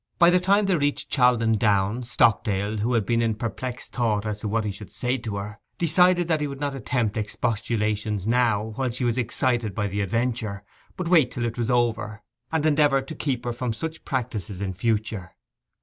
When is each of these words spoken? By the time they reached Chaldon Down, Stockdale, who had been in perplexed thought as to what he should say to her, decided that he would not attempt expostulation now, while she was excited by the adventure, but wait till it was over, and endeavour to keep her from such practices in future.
By 0.17 0.31
the 0.31 0.39
time 0.39 0.65
they 0.65 0.75
reached 0.75 1.11
Chaldon 1.11 1.59
Down, 1.59 2.01
Stockdale, 2.01 2.77
who 2.77 2.93
had 2.95 3.05
been 3.05 3.21
in 3.21 3.35
perplexed 3.35 3.93
thought 3.93 4.25
as 4.25 4.39
to 4.39 4.47
what 4.47 4.63
he 4.65 4.71
should 4.71 4.91
say 4.91 5.17
to 5.19 5.35
her, 5.35 5.59
decided 5.77 6.27
that 6.27 6.41
he 6.41 6.47
would 6.47 6.59
not 6.59 6.73
attempt 6.73 7.17
expostulation 7.17 8.19
now, 8.25 8.71
while 8.77 8.89
she 8.89 9.03
was 9.03 9.19
excited 9.19 9.75
by 9.75 9.85
the 9.85 10.01
adventure, 10.01 10.63
but 10.97 11.07
wait 11.07 11.29
till 11.29 11.45
it 11.45 11.55
was 11.59 11.69
over, 11.69 12.23
and 12.51 12.65
endeavour 12.65 13.03
to 13.03 13.13
keep 13.13 13.45
her 13.45 13.53
from 13.53 13.73
such 13.73 14.03
practices 14.03 14.59
in 14.59 14.73
future. 14.73 15.35